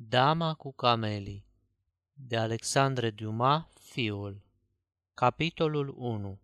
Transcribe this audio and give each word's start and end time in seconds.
Dama 0.00 0.54
cu 0.54 0.72
camelii 0.72 1.46
de 2.12 2.36
Alexandre 2.36 3.10
Dumas, 3.10 3.62
fiul 3.80 4.40
Capitolul 5.14 5.94
1 5.96 6.38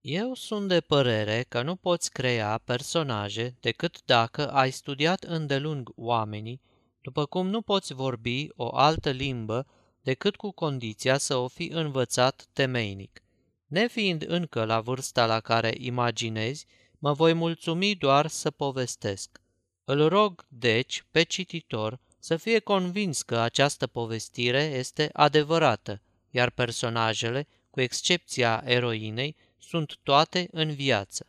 Eu 0.00 0.34
sunt 0.34 0.68
de 0.68 0.80
părere 0.80 1.44
că 1.48 1.62
nu 1.62 1.76
poți 1.76 2.12
crea 2.12 2.60
personaje 2.64 3.56
decât 3.60 4.04
dacă 4.04 4.50
ai 4.52 4.70
studiat 4.70 5.24
îndelung 5.24 5.92
oamenii, 5.96 6.60
după 7.00 7.26
cum 7.26 7.48
nu 7.48 7.62
poți 7.62 7.92
vorbi 7.92 8.48
o 8.56 8.76
altă 8.76 9.10
limbă 9.10 9.66
decât 10.02 10.36
cu 10.36 10.50
condiția 10.50 11.18
să 11.18 11.36
o 11.36 11.48
fi 11.48 11.70
învățat 11.72 12.46
temeinic. 12.52 13.22
Nefiind 13.66 14.24
încă 14.28 14.64
la 14.64 14.80
vârsta 14.80 15.26
la 15.26 15.40
care 15.40 15.74
imaginezi, 15.76 16.66
mă 16.98 17.12
voi 17.12 17.32
mulțumi 17.32 17.94
doar 17.94 18.26
să 18.26 18.50
povestesc. 18.50 19.42
Îl 19.84 20.08
rog, 20.08 20.46
deci, 20.48 21.04
pe 21.10 21.22
cititor 21.22 22.00
să 22.18 22.36
fie 22.36 22.58
convins 22.58 23.22
că 23.22 23.38
această 23.38 23.86
povestire 23.86 24.62
este 24.62 25.10
adevărată, 25.12 26.00
iar 26.30 26.50
personajele, 26.50 27.46
cu 27.70 27.80
excepția 27.80 28.62
eroinei, 28.64 29.36
sunt 29.58 29.96
toate 30.02 30.48
în 30.50 30.74
viață. 30.74 31.26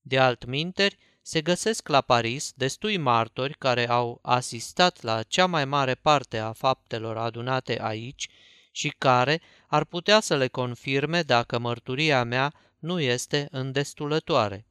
De 0.00 0.18
altminteri, 0.18 0.98
se 1.22 1.40
găsesc 1.40 1.88
la 1.88 2.00
Paris 2.00 2.52
destui 2.56 2.96
martori 2.96 3.54
care 3.58 3.88
au 3.88 4.18
asistat 4.22 5.02
la 5.02 5.22
cea 5.22 5.46
mai 5.46 5.64
mare 5.64 5.94
parte 5.94 6.38
a 6.38 6.52
faptelor 6.52 7.16
adunate 7.16 7.82
aici 7.82 8.28
și 8.70 8.94
care 8.98 9.40
ar 9.66 9.84
putea 9.84 10.20
să 10.20 10.36
le 10.36 10.48
confirme 10.48 11.22
dacă 11.22 11.58
mărturia 11.58 12.24
mea 12.24 12.54
nu 12.78 13.00
este 13.00 13.48
îndestulătoare. 13.50 14.67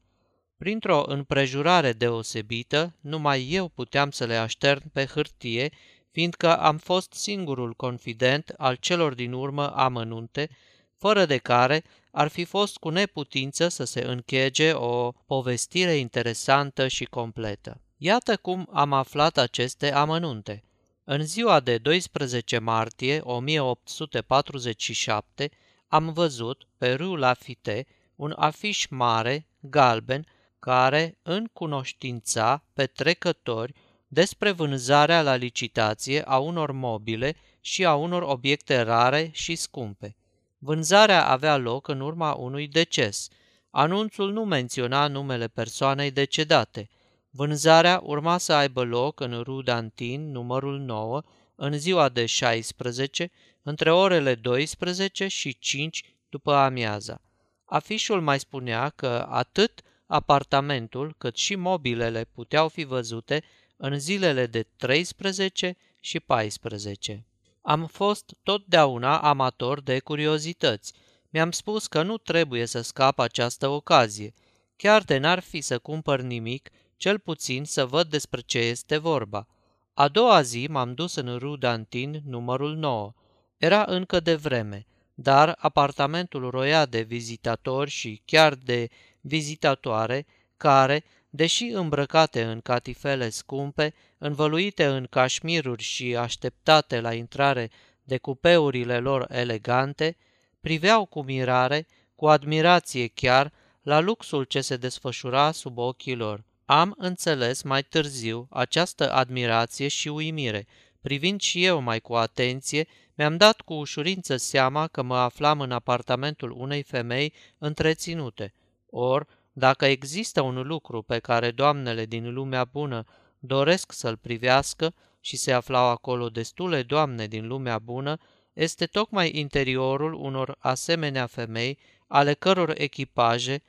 Printr-o 0.58 1.02
împrejurare 1.06 1.92
deosebită, 1.92 2.94
numai 3.00 3.48
eu 3.50 3.68
puteam 3.68 4.10
să 4.10 4.24
le 4.24 4.36
aștern 4.36 4.90
pe 4.92 5.04
hârtie, 5.04 5.72
fiindcă 6.10 6.58
am 6.58 6.76
fost 6.76 7.12
singurul 7.12 7.74
confident 7.74 8.54
al 8.56 8.74
celor 8.74 9.14
din 9.14 9.32
urmă 9.32 9.76
amănunte, 9.76 10.50
fără 10.96 11.26
de 11.26 11.36
care 11.36 11.84
ar 12.10 12.28
fi 12.28 12.44
fost 12.44 12.76
cu 12.76 12.88
neputință 12.88 13.68
să 13.68 13.84
se 13.84 14.00
închege 14.00 14.72
o 14.72 15.10
povestire 15.10 15.94
interesantă 15.94 16.88
și 16.88 17.04
completă. 17.04 17.80
Iată 17.96 18.36
cum 18.36 18.68
am 18.72 18.92
aflat 18.92 19.36
aceste 19.36 19.92
amănunte. 19.92 20.62
În 21.04 21.26
ziua 21.26 21.60
de 21.60 21.78
12 21.78 22.58
martie 22.58 23.20
1847 23.22 25.50
am 25.86 26.12
văzut 26.12 26.68
pe 26.78 26.94
Rue 26.94 27.18
Lafite 27.18 27.86
un 28.16 28.34
afiș 28.36 28.86
mare, 28.86 29.46
galben, 29.60 30.26
care 30.58 31.18
încunoștința 31.22 32.64
pe 32.72 32.86
trecători 32.86 33.74
despre 34.08 34.50
vânzarea 34.50 35.22
la 35.22 35.34
licitație 35.34 36.22
a 36.22 36.38
unor 36.38 36.72
mobile 36.72 37.36
și 37.60 37.84
a 37.84 37.94
unor 37.94 38.22
obiecte 38.22 38.80
rare 38.80 39.30
și 39.32 39.54
scumpe. 39.56 40.16
Vânzarea 40.58 41.26
avea 41.26 41.56
loc 41.56 41.88
în 41.88 42.00
urma 42.00 42.32
unui 42.32 42.68
deces. 42.68 43.28
Anunțul 43.70 44.32
nu 44.32 44.44
menționa 44.44 45.06
numele 45.06 45.48
persoanei 45.48 46.10
decedate. 46.10 46.88
Vânzarea 47.30 48.00
urma 48.02 48.38
să 48.38 48.52
aibă 48.52 48.82
loc 48.82 49.20
în 49.20 49.40
Rue 49.42 49.62
Dantin, 49.62 50.30
numărul 50.30 50.78
9, 50.78 51.22
în 51.54 51.78
ziua 51.78 52.08
de 52.08 52.26
16, 52.26 53.30
între 53.62 53.92
orele 53.92 54.34
12 54.34 55.26
și 55.26 55.58
5 55.58 56.04
după 56.28 56.54
amiaza. 56.54 57.20
Afișul 57.64 58.20
mai 58.20 58.38
spunea 58.38 58.88
că 58.88 59.26
atât 59.28 59.82
apartamentul 60.08 61.14
cât 61.18 61.36
și 61.36 61.54
mobilele 61.54 62.24
puteau 62.24 62.68
fi 62.68 62.84
văzute 62.84 63.42
în 63.76 63.98
zilele 63.98 64.46
de 64.46 64.66
13 64.76 65.76
și 66.00 66.20
14. 66.20 67.24
Am 67.62 67.86
fost 67.86 68.36
totdeauna 68.42 69.18
amator 69.18 69.80
de 69.80 69.98
curiozități. 69.98 70.92
Mi-am 71.30 71.50
spus 71.50 71.86
că 71.86 72.02
nu 72.02 72.18
trebuie 72.18 72.66
să 72.66 72.80
scap 72.80 73.18
această 73.18 73.68
ocazie. 73.68 74.34
Chiar 74.76 75.02
de 75.02 75.18
n-ar 75.18 75.40
fi 75.40 75.60
să 75.60 75.78
cumpăr 75.78 76.20
nimic, 76.20 76.70
cel 76.96 77.18
puțin 77.18 77.64
să 77.64 77.86
văd 77.86 78.10
despre 78.10 78.40
ce 78.40 78.58
este 78.58 78.96
vorba. 78.96 79.46
A 79.94 80.08
doua 80.08 80.42
zi 80.42 80.66
m-am 80.70 80.94
dus 80.94 81.14
în 81.14 81.36
Rue 81.38 81.56
Dantin, 81.58 82.22
numărul 82.24 82.76
9. 82.76 83.12
Era 83.56 83.84
încă 83.86 84.20
de 84.20 84.34
vreme, 84.34 84.86
dar 85.14 85.56
apartamentul 85.58 86.50
roia 86.50 86.86
de 86.86 87.00
vizitatori 87.00 87.90
și 87.90 88.22
chiar 88.24 88.54
de 88.54 88.88
vizitatoare 89.20 90.26
care, 90.56 91.04
deși 91.30 91.64
îmbrăcate 91.64 92.42
în 92.42 92.60
catifele 92.60 93.28
scumpe, 93.28 93.94
învăluite 94.18 94.84
în 94.86 95.06
cașmiruri 95.10 95.82
și 95.82 96.16
așteptate 96.16 97.00
la 97.00 97.14
intrare 97.14 97.70
de 98.02 98.18
cupeurile 98.18 98.98
lor 98.98 99.26
elegante, 99.30 100.16
priveau 100.60 101.04
cu 101.04 101.22
mirare, 101.22 101.86
cu 102.14 102.28
admirație 102.28 103.06
chiar, 103.06 103.52
la 103.82 104.00
luxul 104.00 104.44
ce 104.44 104.60
se 104.60 104.76
desfășura 104.76 105.52
sub 105.52 105.78
ochii 105.78 106.14
lor. 106.14 106.44
Am 106.64 106.94
înțeles 106.98 107.62
mai 107.62 107.82
târziu 107.82 108.46
această 108.50 109.12
admirație 109.12 109.88
și 109.88 110.08
uimire. 110.08 110.66
Privind 111.00 111.40
și 111.40 111.64
eu 111.64 111.80
mai 111.80 112.00
cu 112.00 112.14
atenție, 112.14 112.86
mi-am 113.14 113.36
dat 113.36 113.60
cu 113.60 113.74
ușurință 113.74 114.36
seama 114.36 114.86
că 114.86 115.02
mă 115.02 115.16
aflam 115.16 115.60
în 115.60 115.72
apartamentul 115.72 116.50
unei 116.50 116.82
femei 116.82 117.32
întreținute. 117.58 118.54
Or, 118.90 119.26
dacă 119.52 119.86
există 119.86 120.40
un 120.40 120.66
lucru 120.66 121.02
pe 121.02 121.18
care 121.18 121.50
doamnele 121.50 122.04
din 122.04 122.32
lumea 122.32 122.64
bună 122.64 123.04
doresc 123.38 123.92
să-l 123.92 124.16
privească 124.16 124.94
și 125.20 125.36
se 125.36 125.52
aflau 125.52 125.86
acolo 125.86 126.28
destule 126.28 126.82
doamne 126.82 127.26
din 127.26 127.46
lumea 127.46 127.78
bună, 127.78 128.18
este 128.52 128.86
tocmai 128.86 129.30
interiorul 129.34 130.12
unor 130.12 130.56
asemenea 130.58 131.26
femei 131.26 131.78
ale 132.06 132.34
căror 132.34 132.74
echipaje 132.76 133.62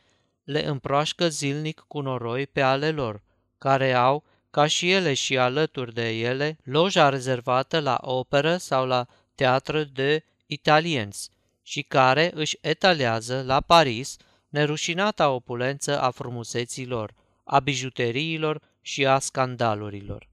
le 0.43 0.65
împroașcă 0.65 1.29
zilnic 1.29 1.83
cu 1.87 1.99
noroi 1.99 2.47
pe 2.47 2.61
ale 2.61 2.91
lor, 2.91 3.21
care 3.57 3.93
au, 3.93 4.23
ca 4.51 4.67
și 4.67 4.91
ele 4.91 5.13
și 5.13 5.37
alături 5.37 5.93
de 5.93 6.09
ele, 6.09 6.57
loja 6.63 7.09
rezervată 7.09 7.79
la 7.79 7.97
operă 8.01 8.57
sau 8.57 8.85
la 8.85 9.07
teatră 9.35 9.83
de 9.83 10.23
italienți 10.45 11.29
și 11.61 11.81
care 11.81 12.31
își 12.33 12.57
etalează 12.61 13.43
la 13.45 13.61
Paris 13.61 14.17
nerușinata 14.49 15.29
opulență 15.29 16.01
a 16.01 16.09
frumuseților, 16.11 17.13
a 17.43 17.59
bijuteriilor 17.59 18.61
și 18.81 19.05
a 19.05 19.19
scandalurilor. 19.19 20.27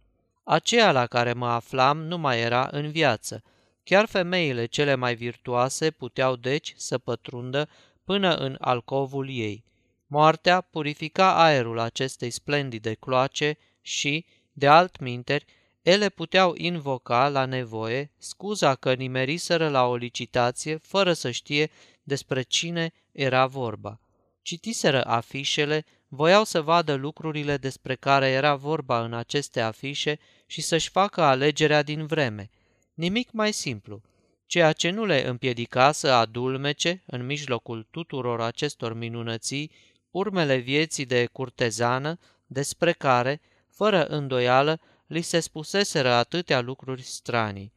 Aceea 0.45 0.93
la 0.93 1.07
care 1.07 1.33
mă 1.33 1.47
aflam 1.47 2.03
nu 2.03 2.19
mai 2.19 2.41
era 2.41 2.69
în 2.73 2.91
viață. 2.91 3.43
Chiar 3.85 4.07
femeile 4.07 4.67
cele 4.67 4.95
mai 4.95 5.15
virtuoase 5.15 5.91
puteau 5.91 6.37
deci 6.37 6.75
să 6.77 6.99
pătrundă 6.99 7.69
până 8.05 8.35
în 8.35 8.57
alcovul 8.61 9.29
ei. 9.31 9.65
Moartea 10.07 10.61
purifica 10.61 11.45
aerul 11.45 11.79
acestei 11.79 12.31
splendide 12.31 12.95
cloace 12.95 13.59
și, 13.81 14.25
de 14.53 14.67
altminteri, 14.67 15.45
ele 15.83 16.09
puteau 16.09 16.55
invoca 16.57 17.29
la 17.29 17.45
nevoie 17.45 18.11
scuza 18.19 18.75
că 18.75 18.95
nimeriseră 18.95 19.69
la 19.69 19.87
o 19.87 19.97
licitație 19.97 20.77
fără 20.77 21.13
să 21.13 21.31
știe 21.31 21.71
despre 22.03 22.43
cine 22.43 22.93
era 23.13 23.47
vorba 23.47 24.01
citiseră 24.47 25.05
afișele, 25.05 25.85
voiau 26.09 26.45
să 26.45 26.61
vadă 26.61 26.95
lucrurile 26.95 27.57
despre 27.57 27.95
care 27.95 28.29
era 28.29 28.55
vorba 28.55 29.05
în 29.05 29.15
aceste 29.15 29.61
afișe 29.61 30.19
și 30.47 30.61
să-și 30.61 30.91
facă 30.91 31.23
alegerea 31.23 31.83
din 31.83 32.07
vreme. 32.07 32.51
Nimic 32.95 33.31
mai 33.31 33.53
simplu. 33.53 34.03
Ceea 34.47 34.73
ce 34.73 34.91
nu 34.91 35.05
le 35.05 35.27
împiedica 35.27 35.93
să 35.93 36.09
adulmece, 36.09 37.03
în 37.07 37.27
mijlocul 37.27 37.87
tuturor 37.91 38.41
acestor 38.41 38.95
minunății, 38.95 39.71
urmele 40.11 40.57
vieții 40.57 41.07
de 41.07 41.27
curtezană, 41.27 42.19
despre 42.47 42.93
care, 42.93 43.41
fără 43.71 44.05
îndoială, 44.05 44.81
li 45.07 45.21
se 45.21 45.41
spuseseră 45.41 46.11
atâtea 46.11 46.61
lucruri 46.61 47.03
stranii. 47.03 47.73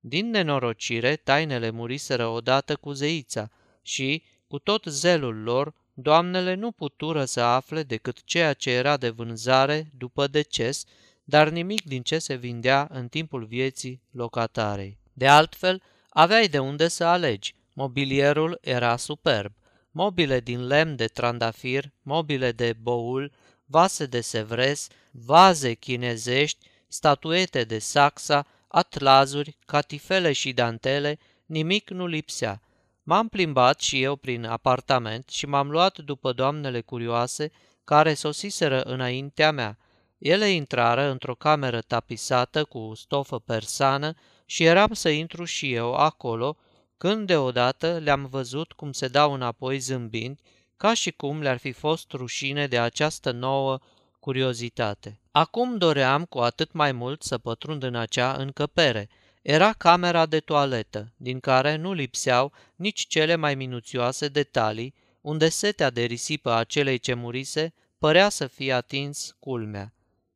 Din 0.00 0.30
nenorocire, 0.30 1.16
tainele 1.16 1.70
muriseră 1.70 2.26
odată 2.26 2.76
cu 2.76 2.92
zeița 2.92 3.50
și, 3.82 4.22
cu 4.46 4.58
tot 4.58 4.84
zelul 4.84 5.42
lor, 5.42 5.74
Doamnele 5.94 6.54
nu 6.54 6.70
putură 6.70 7.24
să 7.24 7.40
afle 7.40 7.82
decât 7.82 8.24
ceea 8.24 8.52
ce 8.52 8.70
era 8.70 8.96
de 8.96 9.08
vânzare 9.08 9.90
după 9.96 10.26
deces, 10.26 10.84
dar 11.24 11.48
nimic 11.48 11.84
din 11.84 12.02
ce 12.02 12.18
se 12.18 12.34
vindea 12.34 12.88
în 12.90 13.08
timpul 13.08 13.44
vieții 13.44 14.02
locatarei. 14.10 14.98
De 15.12 15.28
altfel, 15.28 15.82
aveai 16.08 16.48
de 16.48 16.58
unde 16.58 16.88
să 16.88 17.04
alegi. 17.04 17.54
Mobilierul 17.72 18.58
era 18.60 18.96
superb. 18.96 19.52
Mobile 19.90 20.40
din 20.40 20.66
lemn 20.66 20.96
de 20.96 21.06
trandafir, 21.06 21.92
mobile 22.02 22.52
de 22.52 22.72
boul, 22.72 23.32
vase 23.66 24.06
de 24.06 24.20
sevres, 24.20 24.88
vaze 25.10 25.74
chinezești, 25.74 26.66
statuete 26.88 27.64
de 27.64 27.78
saxa, 27.78 28.46
atlazuri, 28.68 29.56
catifele 29.66 30.32
și 30.32 30.52
dantele, 30.52 31.18
nimic 31.46 31.90
nu 31.90 32.06
lipsea. 32.06 32.62
M-am 33.06 33.28
plimbat 33.28 33.80
și 33.80 34.02
eu 34.02 34.16
prin 34.16 34.44
apartament 34.44 35.28
și 35.28 35.46
m-am 35.46 35.70
luat 35.70 35.98
după 35.98 36.32
doamnele 36.32 36.80
curioase 36.80 37.50
care 37.84 38.14
sosiseră 38.14 38.80
înaintea 38.80 39.52
mea. 39.52 39.78
Ele 40.18 40.48
intrară 40.48 41.10
într-o 41.10 41.34
cameră 41.34 41.80
tapisată 41.80 42.64
cu 42.64 42.92
stofă 42.94 43.38
persană 43.38 44.14
și 44.46 44.64
eram 44.64 44.92
să 44.92 45.08
intru 45.08 45.44
și 45.44 45.72
eu 45.72 45.94
acolo, 45.94 46.56
când 46.96 47.26
deodată 47.26 47.98
le-am 48.02 48.26
văzut 48.26 48.72
cum 48.72 48.92
se 48.92 49.08
dau 49.08 49.32
înapoi 49.32 49.78
zâmbind, 49.78 50.40
ca 50.76 50.94
și 50.94 51.10
cum 51.10 51.40
le-ar 51.40 51.56
fi 51.56 51.72
fost 51.72 52.12
rușine 52.12 52.66
de 52.66 52.78
această 52.78 53.30
nouă 53.30 53.78
curiozitate. 54.20 55.20
Acum 55.30 55.76
doream 55.76 56.24
cu 56.24 56.38
atât 56.38 56.72
mai 56.72 56.92
mult 56.92 57.22
să 57.22 57.38
pătrund 57.38 57.82
în 57.82 57.94
acea 57.94 58.32
încăpere. 58.32 59.08
Era 59.44 59.72
camera 59.72 60.26
de 60.26 60.40
toaletă, 60.40 61.12
din 61.16 61.40
care 61.40 61.76
nu 61.76 61.92
lipseau 61.92 62.52
nici 62.76 63.06
cele 63.06 63.34
mai 63.34 63.54
minuțioase 63.54 64.28
detalii, 64.28 64.94
unde 65.20 65.48
setea 65.48 65.90
de 65.90 66.04
risipă 66.04 66.52
a 66.52 66.64
celei 66.64 66.98
ce 66.98 67.14
murise 67.14 67.74
părea 67.98 68.28
să 68.28 68.46
fie 68.46 68.72
atins 68.72 69.36
culmea. 69.38 69.94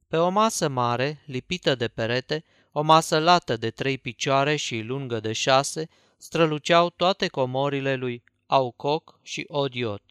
Pe 0.08 0.16
o 0.16 0.28
masă 0.28 0.68
mare, 0.68 1.22
lipită 1.26 1.74
de 1.74 1.88
perete, 1.88 2.44
o 2.72 2.82
masă 2.82 3.18
lată 3.18 3.56
de 3.56 3.70
trei 3.70 3.98
picioare 3.98 4.56
și 4.56 4.80
lungă 4.80 5.20
de 5.20 5.32
șase, 5.32 5.88
străluceau 6.16 6.90
toate 6.90 7.28
comorile 7.28 7.94
lui 7.94 8.22
Aucoc 8.46 9.18
și 9.22 9.44
Odiot. 9.46 10.02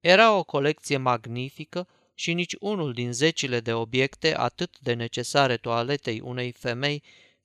Era 0.00 0.36
o 0.36 0.44
colecție 0.44 0.96
magnifică 0.96 1.88
și 2.14 2.32
nici 2.32 2.56
unul 2.60 2.92
din 2.92 3.12
zecile 3.12 3.60
de 3.60 3.72
obiecte 3.72 4.36
atât 4.36 4.78
de 4.80 4.92
necesare 4.92 5.56
toaletei 5.56 6.20
unei 6.20 6.52
femei 6.52 7.02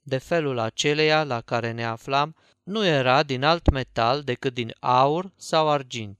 de 0.07 0.17
felul 0.17 0.59
aceleia 0.59 1.23
la 1.23 1.41
care 1.41 1.71
ne 1.71 1.85
aflam, 1.85 2.35
nu 2.63 2.85
era 2.85 3.23
din 3.23 3.43
alt 3.43 3.71
metal 3.71 4.21
decât 4.21 4.53
din 4.53 4.73
aur 4.79 5.31
sau 5.35 5.69
argint. 5.69 6.17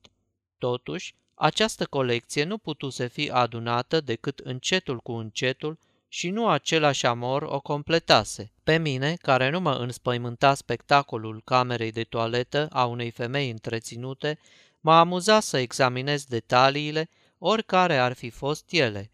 Totuși, 0.58 1.16
această 1.34 1.86
colecție 1.86 2.44
nu 2.44 2.58
putuse 2.58 3.08
fi 3.08 3.30
adunată 3.30 4.02
decât 4.02 4.40
încetul 4.40 4.98
cu 4.98 5.12
încetul 5.12 5.80
și 6.08 6.30
nu 6.30 6.48
același 6.48 7.06
amor 7.06 7.42
o 7.42 7.60
completase. 7.60 8.52
Pe 8.64 8.78
mine, 8.78 9.16
care 9.22 9.50
nu 9.50 9.60
mă 9.60 9.74
înspăimânta 9.74 10.54
spectacolul 10.54 11.42
camerei 11.46 11.92
de 11.92 12.04
toaletă 12.04 12.68
a 12.72 12.86
unei 12.86 13.12
femei 13.12 13.50
întreținute, 13.50 14.40
m-a 14.80 15.00
amuzat 15.00 15.44
să 15.44 15.58
examinez 15.58 16.26
detaliile, 16.26 17.10
oricare 17.38 17.98
ar 17.98 18.14
fi 18.14 18.30
fost 18.30 18.66
ele. 18.72 19.12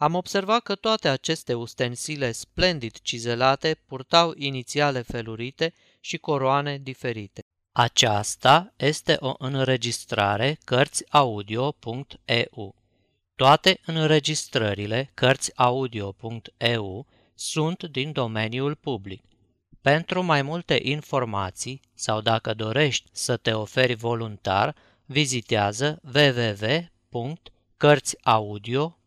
Am 0.00 0.14
observat 0.14 0.62
că 0.62 0.74
toate 0.74 1.08
aceste 1.08 1.54
ustensile 1.54 2.32
splendid 2.32 2.98
cizelate 3.02 3.80
purtau 3.86 4.32
inițiale 4.36 5.02
felurite 5.02 5.72
și 6.00 6.18
coroane 6.18 6.78
diferite. 6.78 7.42
Aceasta 7.72 8.72
este 8.76 9.16
o 9.20 9.34
înregistrare 9.38 10.58
Cărțiaudio.eu. 10.64 12.74
Toate 13.34 13.80
înregistrările 13.86 15.10
Cărțiaudio.eu 15.14 17.06
sunt 17.34 17.82
din 17.82 18.12
domeniul 18.12 18.74
public. 18.74 19.22
Pentru 19.80 20.22
mai 20.22 20.42
multe 20.42 20.78
informații 20.82 21.80
sau 21.94 22.20
dacă 22.20 22.54
dorești 22.54 23.08
să 23.12 23.36
te 23.36 23.52
oferi 23.52 23.94
voluntar, 23.94 24.76
vizitează 25.04 26.00
www.cărțiaudio.eu. 26.14 28.97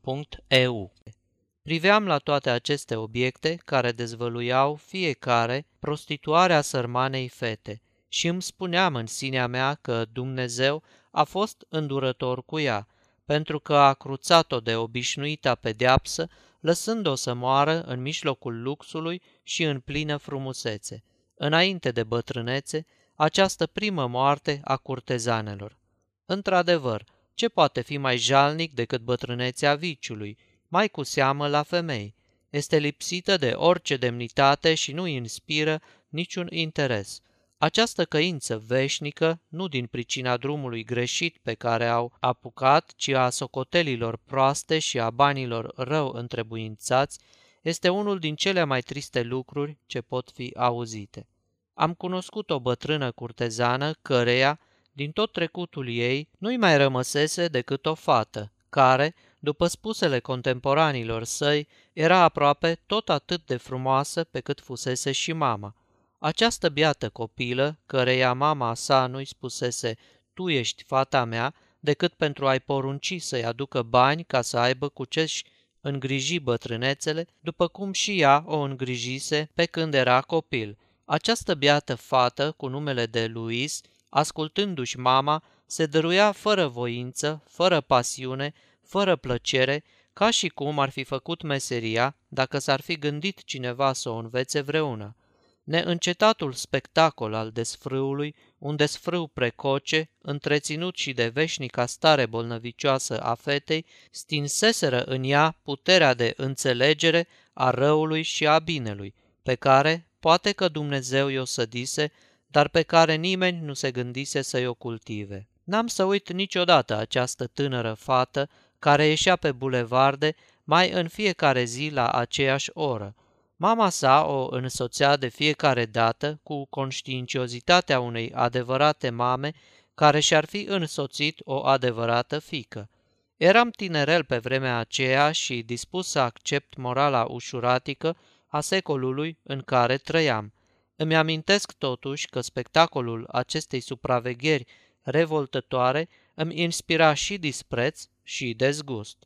Priveam 1.62 2.06
la 2.06 2.18
toate 2.18 2.50
aceste 2.50 2.96
obiecte 2.96 3.56
care 3.66 3.92
dezvăluiau 3.92 4.76
fiecare 4.76 5.66
prostituarea 5.80 6.62
sărmanei 6.62 7.28
fete 7.28 7.82
și 8.08 8.28
îmi 8.28 8.42
spuneam 8.42 8.96
în 8.96 9.06
sinea 9.06 9.48
mea 9.48 9.74
că 9.82 10.06
Dumnezeu 10.12 10.84
a 11.12 11.24
fost 11.24 11.66
îndurător 11.70 12.46
cu 12.46 12.60
ea, 12.60 12.88
pentru 13.26 13.60
că 13.60 13.76
a 13.76 13.94
cruțat-o 13.94 14.60
de 14.60 14.76
obișnuita 14.76 15.56
pedeapsă, 15.56 16.28
lăsând-o 16.60 17.16
să 17.16 17.34
moară 17.34 17.82
în 17.82 18.02
mijlocul 18.02 18.62
luxului 18.62 19.22
și 19.44 19.64
în 19.64 19.80
plină 19.80 20.18
frumusețe, 20.18 21.04
înainte 21.36 21.92
de 21.92 22.04
bătrânețe, 22.04 22.86
această 23.16 23.68
primă 23.68 24.08
moarte 24.08 24.62
a 24.64 24.78
curtezanelor. 24.78 25.78
Într-adevăr, 26.26 27.04
ce 27.42 27.50
poate 27.50 27.82
fi 27.82 27.98
mai 27.98 28.18
jalnic 28.18 28.74
decât 28.74 29.02
bătrânețea 29.02 29.76
viciului, 29.76 30.38
mai 30.68 30.90
cu 30.90 31.04
seamă 31.04 31.48
la 31.48 31.64
femei? 31.64 32.16
Este 32.50 32.78
lipsită 32.78 33.38
de 33.38 33.52
orice 33.56 33.98
demnitate 33.98 34.74
și 34.74 34.92
nu 34.92 35.08
inspiră 35.08 35.82
niciun 36.10 36.48
interes. 36.52 37.22
Această 37.58 38.06
căință 38.06 38.64
veșnică, 38.68 39.42
nu 39.48 39.68
din 39.68 39.86
pricina 39.86 40.38
drumului 40.38 40.84
greșit 40.84 41.38
pe 41.38 41.54
care 41.54 41.88
au 41.88 42.18
apucat, 42.20 42.94
ci 42.96 43.08
a 43.08 43.30
socotelilor 43.30 44.20
proaste 44.26 44.80
și 44.80 45.00
a 45.00 45.10
banilor 45.10 45.74
rău 45.76 46.12
întrebuințați, 46.12 47.20
este 47.62 47.90
unul 47.90 48.20
din 48.20 48.36
cele 48.36 48.64
mai 48.64 48.82
triste 48.82 49.22
lucruri 49.22 49.78
ce 49.86 50.02
pot 50.02 50.32
fi 50.34 50.54
auzite. 50.58 51.28
Am 51.74 51.94
cunoscut 51.94 52.50
o 52.50 52.60
bătrână 52.60 53.12
curtezană 53.12 53.94
căreia, 54.02 54.60
din 54.92 55.12
tot 55.12 55.32
trecutul 55.32 55.90
ei, 55.90 56.30
nu-i 56.38 56.58
mai 56.58 56.78
rămăsese 56.78 57.48
decât 57.48 57.86
o 57.86 57.94
fată, 57.94 58.52
care, 58.70 59.16
după 59.40 59.68
spusele 59.68 60.20
contemporanilor 60.20 61.24
săi, 61.24 61.68
era 61.94 62.18
aproape 62.18 62.80
tot 62.86 63.10
atât 63.10 63.46
de 63.46 63.58
frumoasă 63.58 64.24
pe 64.24 64.40
cât 64.40 64.62
fusese 64.62 65.12
și 65.12 65.34
mama. 65.34 65.76
Această 66.20 66.70
biată 66.70 67.10
copilă, 67.10 67.80
căreia 67.86 68.34
mama 68.34 68.74
sa 68.74 69.08
nu-i 69.08 69.26
spusese, 69.26 69.98
tu 70.34 70.50
ești 70.50 70.84
fata 70.84 71.24
mea, 71.24 71.54
decât 71.80 72.14
pentru 72.14 72.48
a-i 72.48 72.60
porunci 72.60 73.22
să-i 73.22 73.46
aducă 73.46 73.82
bani 73.82 74.24
ca 74.24 74.42
să 74.42 74.58
aibă 74.58 74.90
cu 74.90 75.06
ce-și 75.06 75.46
îngriji 75.82 76.40
bătrânețele, 76.40 77.28
după 77.40 77.68
cum 77.68 77.92
și 77.92 78.20
ea 78.20 78.44
o 78.46 78.60
îngrijise 78.60 79.50
pe 79.54 79.66
când 79.66 79.94
era 79.94 80.22
copil. 80.22 80.78
Această 81.06 81.54
biată 81.54 81.96
fată, 81.96 82.52
cu 82.52 82.68
numele 82.68 83.06
de 83.06 83.26
Luis, 83.26 83.82
ascultându-și 84.12 84.98
mama, 84.98 85.44
se 85.66 85.86
dăruia 85.86 86.32
fără 86.32 86.68
voință, 86.68 87.44
fără 87.48 87.82
pasiune, 87.82 88.54
fără 88.84 89.16
plăcere, 89.16 89.84
ca 90.14 90.30
și 90.30 90.48
cum 90.48 90.80
ar 90.80 90.90
fi 90.90 91.04
făcut 91.04 91.42
meseria 91.42 92.16
dacă 92.28 92.60
s-ar 92.60 92.82
fi 92.82 92.96
gândit 92.98 93.44
cineva 93.44 93.94
să 93.94 94.10
o 94.10 94.16
învețe 94.16 94.62
vreuna. 94.62 95.16
Neîncetatul 95.64 96.54
spectacol 96.54 97.34
al 97.34 97.52
desfrâului, 97.52 98.36
un 98.58 98.76
desfrâu 98.76 99.28
precoce, 99.28 100.10
întreținut 100.22 100.96
și 100.96 101.14
de 101.14 101.28
veșnica 101.28 101.86
stare 101.86 102.26
bolnăvicioasă 102.26 103.20
a 103.20 103.36
fetei, 103.36 103.86
stinseseră 104.12 105.04
în 105.04 105.24
ea 105.24 105.58
puterea 105.64 106.14
de 106.14 106.34
înțelegere 106.38 107.28
a 107.54 107.70
răului 107.70 108.22
și 108.22 108.48
a 108.48 108.60
binelui, 108.60 109.14
pe 109.44 109.56
care, 109.56 110.08
poate 110.20 110.52
că 110.52 110.68
Dumnezeu 110.68 111.28
i-o 111.28 111.46
sădise, 111.46 112.12
dar 112.52 112.68
pe 112.68 112.82
care 112.82 113.16
nimeni 113.16 113.60
nu 113.62 113.74
se 113.74 113.92
gândise 113.92 114.42
să-i 114.42 114.68
o 114.68 114.74
cultive. 114.74 115.48
N-am 115.64 115.88
să 115.88 116.04
uit 116.04 116.32
niciodată 116.32 116.98
această 116.98 117.48
tânără 117.48 117.94
fată 117.94 118.50
care 118.80 119.06
ieșea 119.06 119.36
pe 119.36 119.52
bulevarde 119.52 120.36
mai 120.64 120.92
în 120.92 121.08
fiecare 121.08 121.64
zi 121.64 121.90
la 121.94 122.10
aceeași 122.10 122.70
oră, 122.74 123.16
Mama 123.64 123.90
sa 123.90 124.26
o 124.26 124.48
însoțea 124.50 125.18
de 125.18 125.28
fiecare 125.28 125.86
dată 125.86 126.40
cu 126.44 126.66
conștiinciozitatea 126.66 128.00
unei 128.00 128.32
adevărate 128.34 129.10
mame 129.10 129.52
care 129.96 130.20
și-ar 130.20 130.46
fi 130.46 130.66
însoțit 130.70 131.40
o 131.44 131.66
adevărată 131.66 132.40
fică. 132.40 132.90
Eram 133.38 133.70
tinerel 133.70 134.24
pe 134.24 134.38
vremea 134.38 134.78
aceea 134.78 135.32
și 135.32 135.62
dispus 135.62 136.10
să 136.10 136.20
accept 136.20 136.78
morala 136.78 137.26
ușuratică 137.30 138.18
a 138.48 138.62
secolului 138.62 139.38
în 139.44 139.62
care 139.62 139.98
trăiam. 139.98 140.54
Îmi 141.02 141.16
amintesc 141.16 141.72
totuși 141.72 142.28
că 142.28 142.42
spectacolul 142.42 143.28
acestei 143.32 143.80
supravegheri 143.80 144.66
revoltătoare 145.02 146.10
îmi 146.34 146.62
inspira 146.62 147.14
și 147.14 147.38
dispreț 147.38 148.08
și 148.24 148.54
dezgust. 148.54 149.18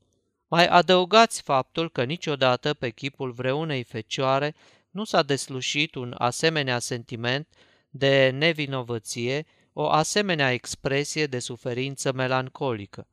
Mai 0.47 0.67
adăugați 0.67 1.41
faptul 1.41 1.91
că 1.91 2.03
niciodată 2.03 2.73
pe 2.73 2.89
chipul 2.89 3.31
vreunei 3.31 3.83
fecioare 3.83 4.55
nu 4.89 5.03
s-a 5.03 5.23
deslușit 5.23 5.95
un 5.95 6.15
asemenea 6.17 6.79
sentiment 6.79 7.47
de 7.89 8.29
nevinovăție, 8.29 9.45
o 9.73 9.89
asemenea 9.89 10.51
expresie 10.51 11.25
de 11.25 11.39
suferință 11.39 12.11
melancolică. 12.11 13.07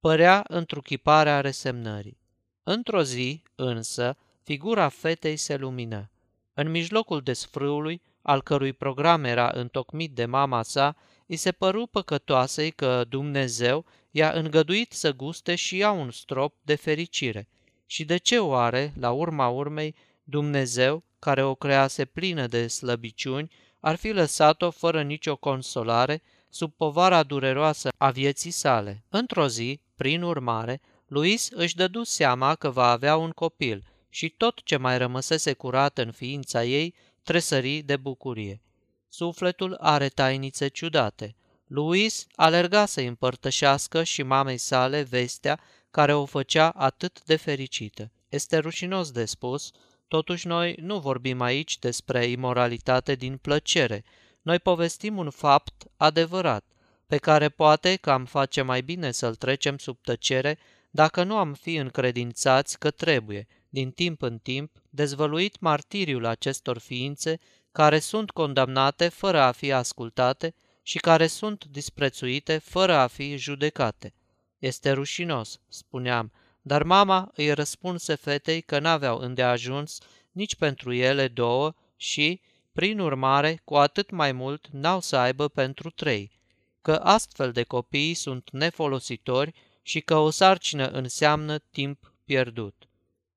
Părea 0.00 0.44
întruchiparea 0.48 1.40
resemnării. 1.40 2.18
Într-o 2.62 3.02
zi, 3.02 3.42
însă, 3.54 4.16
figura 4.42 4.88
fetei 4.88 5.36
se 5.36 5.56
lumină. 5.56 6.06
În 6.54 6.70
mijlocul 6.70 7.20
desfrâului, 7.20 8.02
al 8.22 8.42
cărui 8.42 8.72
program 8.72 9.24
era 9.24 9.50
întocmit 9.54 10.14
de 10.14 10.24
mama 10.24 10.62
sa, 10.62 10.96
îi 11.26 11.36
se 11.36 11.52
păru 11.52 11.86
păcătoasei 11.86 12.70
că 12.70 13.04
Dumnezeu 13.08 13.84
i-a 14.10 14.30
îngăduit 14.30 14.92
să 14.92 15.12
guste 15.12 15.54
și 15.54 15.80
ea 15.80 15.90
un 15.90 16.10
strop 16.10 16.54
de 16.62 16.74
fericire. 16.74 17.48
Și 17.86 18.04
de 18.04 18.16
ce 18.16 18.38
oare, 18.38 18.92
la 18.98 19.10
urma 19.10 19.48
urmei, 19.48 19.94
Dumnezeu, 20.24 21.04
care 21.18 21.42
o 21.42 21.54
crease 21.54 22.04
plină 22.04 22.46
de 22.46 22.66
slăbiciuni, 22.66 23.50
ar 23.80 23.96
fi 23.96 24.10
lăsat-o 24.10 24.70
fără 24.70 25.02
nicio 25.02 25.36
consolare, 25.36 26.22
sub 26.48 26.72
povara 26.76 27.22
dureroasă 27.22 27.88
a 27.98 28.10
vieții 28.10 28.50
sale? 28.50 29.04
Într-o 29.08 29.48
zi, 29.48 29.80
prin 29.96 30.22
urmare, 30.22 30.80
Luis 31.06 31.48
își 31.50 31.76
dădu 31.76 32.02
seama 32.02 32.54
că 32.54 32.70
va 32.70 32.90
avea 32.90 33.16
un 33.16 33.30
copil 33.30 33.91
și 34.14 34.28
tot 34.28 34.62
ce 34.62 34.76
mai 34.76 34.98
rămăsese 34.98 35.52
curat 35.52 35.98
în 35.98 36.10
ființa 36.10 36.64
ei 36.64 36.94
tresări 37.22 37.78
de 37.78 37.96
bucurie. 37.96 38.60
Sufletul 39.08 39.76
are 39.80 40.08
tainițe 40.08 40.68
ciudate. 40.68 41.36
Luis 41.66 42.26
alerga 42.34 42.86
să 42.86 43.00
împărtășească 43.00 44.02
și 44.02 44.22
mamei 44.22 44.56
sale 44.56 45.02
vestea 45.02 45.60
care 45.90 46.14
o 46.14 46.24
făcea 46.24 46.68
atât 46.68 47.24
de 47.24 47.36
fericită. 47.36 48.10
Este 48.28 48.58
rușinos 48.58 49.10
de 49.10 49.24
spus, 49.24 49.70
totuși 50.08 50.46
noi 50.46 50.74
nu 50.80 50.98
vorbim 50.98 51.40
aici 51.40 51.78
despre 51.78 52.26
imoralitate 52.26 53.14
din 53.14 53.36
plăcere. 53.36 54.04
Noi 54.42 54.58
povestim 54.58 55.16
un 55.16 55.30
fapt 55.30 55.84
adevărat, 55.96 56.64
pe 57.06 57.16
care 57.16 57.48
poate 57.48 57.96
că 57.96 58.10
am 58.10 58.24
face 58.24 58.62
mai 58.62 58.80
bine 58.80 59.10
să-l 59.10 59.34
trecem 59.34 59.78
sub 59.78 59.98
tăcere 60.02 60.58
dacă 60.90 61.22
nu 61.22 61.36
am 61.36 61.54
fi 61.54 61.74
încredințați 61.74 62.78
că 62.78 62.90
trebuie, 62.90 63.46
din 63.72 63.90
timp 63.90 64.22
în 64.22 64.38
timp, 64.38 64.82
dezvăluit 64.90 65.60
martiriul 65.60 66.24
acestor 66.24 66.78
ființe 66.78 67.38
care 67.72 67.98
sunt 67.98 68.30
condamnate 68.30 69.08
fără 69.08 69.40
a 69.40 69.52
fi 69.52 69.72
ascultate 69.72 70.54
și 70.82 70.98
care 70.98 71.26
sunt 71.26 71.64
disprețuite 71.64 72.58
fără 72.58 72.94
a 72.94 73.06
fi 73.06 73.36
judecate. 73.36 74.14
Este 74.58 74.90
rușinos, 74.90 75.60
spuneam, 75.68 76.32
dar 76.62 76.82
mama 76.82 77.30
îi 77.34 77.52
răspunse 77.52 78.14
fetei 78.14 78.60
că 78.60 78.78
n-aveau 78.78 79.18
îndeajuns 79.18 79.98
nici 80.32 80.56
pentru 80.56 80.92
ele 80.92 81.28
două 81.28 81.74
și, 81.96 82.40
prin 82.72 82.98
urmare, 82.98 83.60
cu 83.64 83.76
atât 83.76 84.10
mai 84.10 84.32
mult 84.32 84.68
n-au 84.70 85.00
să 85.00 85.16
aibă 85.16 85.48
pentru 85.48 85.90
trei, 85.90 86.30
că 86.82 86.92
astfel 86.92 87.52
de 87.52 87.62
copii 87.62 88.14
sunt 88.14 88.48
nefolositori 88.50 89.54
și 89.82 90.00
că 90.00 90.16
o 90.16 90.30
sarcină 90.30 90.88
înseamnă 90.88 91.58
timp 91.58 92.12
pierdut. 92.24 92.86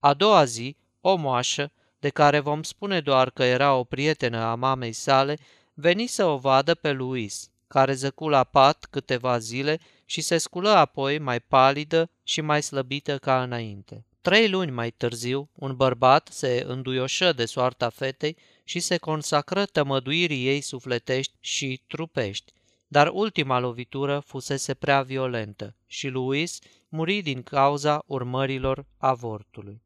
A 0.05 0.13
doua 0.13 0.43
zi, 0.43 0.75
o 1.01 1.15
moașă, 1.15 1.71
de 1.99 2.09
care 2.09 2.39
vom 2.39 2.63
spune 2.63 2.99
doar 3.01 3.29
că 3.29 3.43
era 3.43 3.73
o 3.75 3.83
prietenă 3.83 4.37
a 4.37 4.55
mamei 4.55 4.91
sale, 4.91 5.37
veni 5.73 6.07
să 6.07 6.25
o 6.25 6.37
vadă 6.37 6.75
pe 6.75 6.91
Luis, 6.91 7.49
care 7.67 7.93
zăcu 7.93 8.29
la 8.29 8.43
pat 8.43 8.87
câteva 8.89 9.37
zile 9.37 9.79
și 10.05 10.21
se 10.21 10.37
sculă 10.37 10.69
apoi 10.69 11.19
mai 11.19 11.39
palidă 11.39 12.09
și 12.23 12.41
mai 12.41 12.63
slăbită 12.63 13.17
ca 13.17 13.43
înainte. 13.43 14.05
Trei 14.21 14.49
luni 14.49 14.71
mai 14.71 14.91
târziu, 14.91 15.49
un 15.53 15.75
bărbat 15.75 16.29
se 16.31 16.63
înduioșă 16.67 17.33
de 17.33 17.45
soarta 17.45 17.89
fetei 17.89 18.37
și 18.63 18.79
se 18.79 18.97
consacră 18.97 19.65
tămăduirii 19.65 20.47
ei 20.47 20.61
sufletești 20.61 21.33
și 21.39 21.81
trupești, 21.87 22.53
dar 22.87 23.09
ultima 23.13 23.59
lovitură 23.59 24.19
fusese 24.19 24.73
prea 24.73 25.01
violentă 25.01 25.75
și 25.87 26.07
Luis 26.07 26.59
muri 26.89 27.21
din 27.21 27.43
cauza 27.43 28.03
urmărilor 28.05 28.85
avortului. 28.97 29.83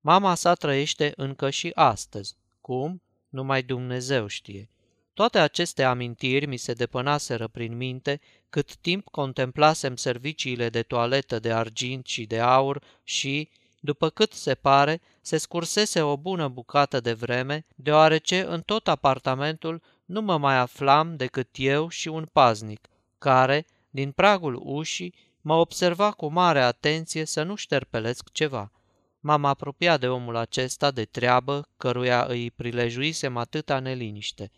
Mama 0.00 0.34
sa 0.34 0.54
trăiește 0.54 1.12
încă 1.16 1.50
și 1.50 1.70
astăzi. 1.74 2.36
Cum? 2.60 3.02
Numai 3.28 3.62
Dumnezeu 3.62 4.26
știe. 4.26 4.68
Toate 5.14 5.38
aceste 5.38 5.82
amintiri 5.82 6.46
mi 6.46 6.56
se 6.56 6.72
depănaseră 6.72 7.48
prin 7.48 7.76
minte 7.76 8.20
cât 8.48 8.76
timp 8.76 9.08
contemplasem 9.08 9.96
serviciile 9.96 10.68
de 10.68 10.82
toaletă 10.82 11.38
de 11.38 11.52
argint 11.52 12.06
și 12.06 12.26
de 12.26 12.40
aur 12.40 12.82
și, 13.04 13.48
după 13.80 14.08
cât 14.10 14.32
se 14.32 14.54
pare, 14.54 15.00
se 15.20 15.36
scursese 15.36 16.02
o 16.02 16.16
bună 16.16 16.48
bucată 16.48 17.00
de 17.00 17.12
vreme, 17.12 17.66
deoarece 17.74 18.44
în 18.46 18.60
tot 18.60 18.88
apartamentul 18.88 19.82
nu 20.04 20.20
mă 20.20 20.38
mai 20.38 20.56
aflam 20.56 21.16
decât 21.16 21.48
eu 21.52 21.88
și 21.88 22.08
un 22.08 22.26
paznic, 22.32 22.88
care, 23.18 23.66
din 23.90 24.12
pragul 24.12 24.60
ușii, 24.64 25.14
mă 25.40 25.54
observa 25.54 26.10
cu 26.10 26.26
mare 26.26 26.60
atenție 26.60 27.24
să 27.24 27.42
nu 27.42 27.54
șterpelesc 27.54 28.32
ceva. 28.32 28.72
M-am 29.20 29.44
apropiat 29.44 30.00
de 30.00 30.08
omul 30.08 30.36
acesta 30.36 30.90
de 30.90 31.04
treabă, 31.04 31.68
căruia 31.76 32.24
îi 32.24 32.50
prilejuisem 32.50 33.36
atâta 33.36 33.78
neliniște. 33.78 34.50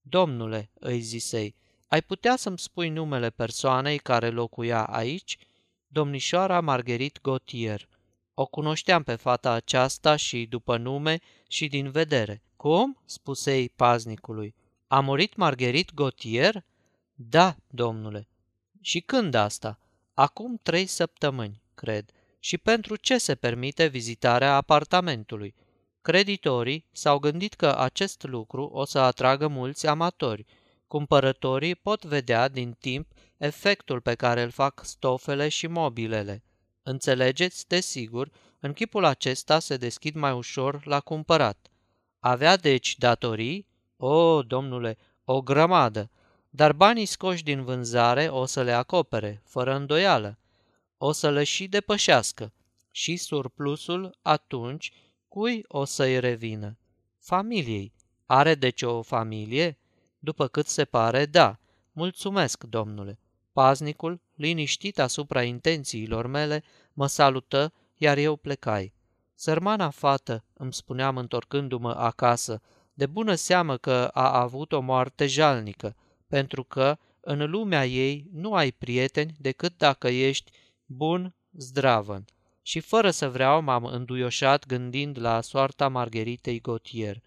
Domnule, 0.00 0.70
îi 0.74 1.00
zisei, 1.00 1.54
ai 1.88 2.02
putea 2.02 2.36
să-mi 2.36 2.58
spui 2.58 2.88
numele 2.88 3.30
persoanei 3.30 3.98
care 3.98 4.30
locuia 4.30 4.84
aici? 4.84 5.38
Domnișoara 5.86 6.60
Marguerite 6.60 7.18
Gautier. 7.22 7.88
O 8.34 8.46
cunoșteam 8.46 9.02
pe 9.02 9.14
fata 9.14 9.50
aceasta 9.50 10.16
și 10.16 10.46
după 10.46 10.76
nume 10.76 11.18
și 11.48 11.68
din 11.68 11.90
vedere. 11.90 12.42
Cum? 12.56 13.02
spusei 13.04 13.68
paznicului. 13.68 14.54
A 14.86 15.00
murit 15.00 15.36
Marguerite 15.36 15.92
Gautier? 15.94 16.64
Da, 17.14 17.56
domnule. 17.68 18.28
Și 18.80 19.00
când 19.00 19.34
asta? 19.34 19.78
Acum 20.14 20.58
trei 20.62 20.86
săptămâni, 20.86 21.62
cred. 21.74 22.10
Și 22.38 22.58
pentru 22.58 22.96
ce 22.96 23.18
se 23.18 23.34
permite 23.34 23.86
vizitarea 23.86 24.54
apartamentului? 24.54 25.54
Creditorii 26.00 26.86
s-au 26.92 27.18
gândit 27.18 27.54
că 27.54 27.78
acest 27.78 28.22
lucru 28.22 28.64
o 28.64 28.84
să 28.84 28.98
atragă 28.98 29.48
mulți 29.48 29.86
amatori. 29.86 30.46
Cumpărătorii 30.86 31.74
pot 31.74 32.04
vedea 32.04 32.48
din 32.48 32.76
timp 32.80 33.12
efectul 33.36 34.00
pe 34.00 34.14
care 34.14 34.42
îl 34.42 34.50
fac 34.50 34.84
stofele 34.84 35.48
și 35.48 35.66
mobilele. 35.66 36.42
Înțelegeți, 36.82 37.68
desigur, 37.68 38.30
în 38.60 38.72
chipul 38.72 39.04
acesta 39.04 39.58
se 39.58 39.76
deschid 39.76 40.14
mai 40.14 40.32
ușor 40.32 40.86
la 40.86 41.00
cumpărat. 41.00 41.68
Avea 42.18 42.56
deci 42.56 42.96
datorii? 42.98 43.66
O, 43.96 44.42
domnule, 44.42 44.96
o 45.24 45.42
grămadă, 45.42 46.10
dar 46.50 46.72
banii 46.72 47.06
scoși 47.06 47.42
din 47.42 47.64
vânzare 47.64 48.28
o 48.28 48.44
să 48.44 48.62
le 48.62 48.72
acopere, 48.72 49.42
fără 49.44 49.74
îndoială. 49.74 50.38
O 50.98 51.12
să 51.12 51.30
le 51.30 51.44
și 51.44 51.68
depășească. 51.68 52.52
Și 52.90 53.16
surplusul, 53.16 54.18
atunci, 54.22 54.92
cui 55.28 55.64
o 55.68 55.84
să-i 55.84 56.20
revină? 56.20 56.78
Familiei. 57.18 57.92
Are 58.26 58.54
deci 58.54 58.82
o 58.82 59.02
familie? 59.02 59.78
După 60.18 60.46
cât 60.46 60.66
se 60.66 60.84
pare, 60.84 61.26
da. 61.26 61.58
Mulțumesc, 61.92 62.64
domnule. 62.64 63.18
Paznicul, 63.52 64.20
liniștit 64.34 64.98
asupra 64.98 65.42
intențiilor 65.42 66.26
mele, 66.26 66.64
mă 66.92 67.06
salută, 67.06 67.72
iar 67.94 68.16
eu 68.16 68.36
plecai. 68.36 68.92
Sărmana 69.34 69.90
fată, 69.90 70.44
îmi 70.52 70.72
spuneam 70.72 71.16
întorcându-mă 71.16 71.90
acasă, 71.90 72.62
de 72.94 73.06
bună 73.06 73.34
seamă 73.34 73.76
că 73.76 74.10
a 74.12 74.40
avut 74.40 74.72
o 74.72 74.80
moarte 74.80 75.26
jalnică, 75.26 75.96
pentru 76.26 76.64
că 76.64 76.98
în 77.20 77.50
lumea 77.50 77.86
ei 77.86 78.28
nu 78.32 78.54
ai 78.54 78.70
prieteni 78.70 79.34
decât 79.38 79.76
dacă 79.76 80.08
ești 80.08 80.50
bun, 80.88 81.34
zdravăn. 81.52 82.24
Și 82.62 82.80
fără 82.80 83.10
să 83.10 83.28
vreau 83.28 83.60
m-am 83.60 83.84
înduioșat 83.84 84.66
gândind 84.66 85.18
la 85.20 85.40
soarta 85.40 85.88
Margheritei 85.88 86.60
Gautier. 86.60 87.20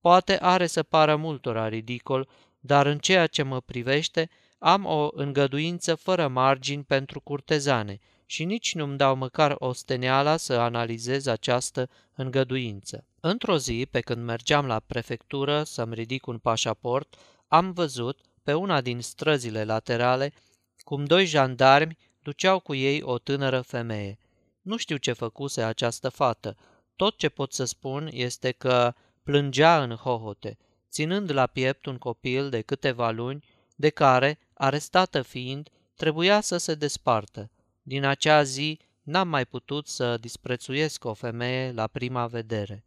Poate 0.00 0.38
are 0.42 0.66
să 0.66 0.82
pară 0.82 1.16
multora 1.16 1.68
ridicol, 1.68 2.28
dar 2.60 2.86
în 2.86 2.98
ceea 2.98 3.26
ce 3.26 3.42
mă 3.42 3.60
privește, 3.60 4.30
am 4.58 4.84
o 4.84 5.08
îngăduință 5.12 5.94
fără 5.94 6.28
margini 6.28 6.84
pentru 6.84 7.20
curtezane 7.20 8.00
și 8.26 8.44
nici 8.44 8.74
nu-mi 8.74 8.96
dau 8.96 9.16
măcar 9.16 9.54
o 9.58 9.72
steneala 9.72 10.36
să 10.36 10.52
analizez 10.52 11.26
această 11.26 11.88
îngăduință. 12.14 13.04
Într-o 13.20 13.58
zi, 13.58 13.86
pe 13.90 14.00
când 14.00 14.24
mergeam 14.24 14.66
la 14.66 14.80
prefectură 14.86 15.62
să-mi 15.62 15.94
ridic 15.94 16.26
un 16.26 16.38
pașaport, 16.38 17.16
am 17.48 17.72
văzut, 17.72 18.20
pe 18.42 18.54
una 18.54 18.80
din 18.80 19.00
străzile 19.00 19.64
laterale, 19.64 20.32
cum 20.78 21.04
doi 21.04 21.26
jandarmi 21.26 21.96
duceau 22.24 22.60
cu 22.60 22.74
ei 22.74 23.02
o 23.02 23.18
tânără 23.18 23.60
femeie. 23.60 24.18
Nu 24.62 24.76
știu 24.76 24.96
ce 24.96 25.12
făcuse 25.12 25.62
această 25.62 26.08
fată. 26.08 26.56
Tot 26.96 27.16
ce 27.16 27.28
pot 27.28 27.52
să 27.52 27.64
spun 27.64 28.08
este 28.12 28.52
că 28.52 28.94
plângea 29.22 29.82
în 29.82 29.90
hohote, 29.90 30.58
ținând 30.90 31.32
la 31.32 31.46
piept 31.46 31.86
un 31.86 31.98
copil 31.98 32.50
de 32.50 32.60
câteva 32.60 33.10
luni, 33.10 33.44
de 33.76 33.90
care, 33.90 34.38
arestată 34.54 35.22
fiind, 35.22 35.68
trebuia 35.94 36.40
să 36.40 36.56
se 36.56 36.74
despartă. 36.74 37.50
Din 37.82 38.04
acea 38.04 38.42
zi 38.42 38.78
n-am 39.02 39.28
mai 39.28 39.44
putut 39.44 39.86
să 39.88 40.16
disprețuiesc 40.16 41.04
o 41.04 41.14
femeie 41.14 41.72
la 41.72 41.86
prima 41.86 42.26
vedere. 42.26 42.84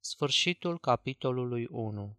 Sfârșitul 0.00 0.78
capitolului 0.78 1.66
1 1.70 2.17